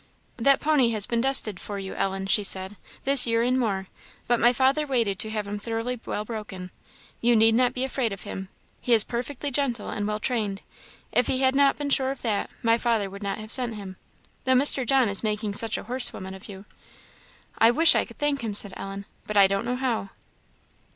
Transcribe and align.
"That 0.37 0.59
pony 0.59 0.89
has 0.93 1.05
been 1.05 1.21
destined 1.21 1.59
for 1.59 1.77
you, 1.77 1.93
Ellen," 1.93 2.25
she 2.25 2.43
said, 2.43 2.75
"this 3.05 3.27
year 3.27 3.43
and 3.43 3.59
more; 3.59 3.85
but 4.25 4.39
my 4.39 4.51
father 4.51 4.87
waited 4.87 5.19
to 5.19 5.29
have 5.29 5.47
him 5.47 5.59
thoroughly 5.59 6.01
well 6.07 6.25
broken. 6.25 6.71
You 7.21 7.35
need 7.35 7.53
not 7.53 7.75
be 7.75 7.83
afraid 7.83 8.11
of 8.11 8.23
him! 8.23 8.49
he 8.79 8.93
is 8.93 9.03
perfectly 9.03 9.51
gentle 9.51 9.91
and 9.91 10.07
well 10.07 10.19
trained; 10.19 10.63
if 11.11 11.27
he 11.27 11.41
had 11.41 11.53
not 11.53 11.77
been 11.77 11.91
sure 11.91 12.09
of 12.09 12.23
that, 12.23 12.49
my 12.63 12.79
father 12.79 13.11
would 13.11 13.21
never 13.21 13.41
have 13.41 13.51
sent 13.51 13.75
him 13.75 13.95
though 14.45 14.53
Mr. 14.55 14.87
John 14.87 15.07
is 15.07 15.21
making 15.21 15.53
such 15.53 15.77
a 15.77 15.83
horsewoman 15.83 16.33
of 16.33 16.49
you." 16.49 16.65
"I 17.59 17.69
wish 17.69 17.93
I 17.93 18.05
could 18.05 18.17
thank 18.17 18.41
him," 18.41 18.55
said 18.55 18.73
Ellen, 18.75 19.05
"but 19.27 19.37
I 19.37 19.45
don't 19.45 19.65
know 19.65 19.75
how." 19.75 20.09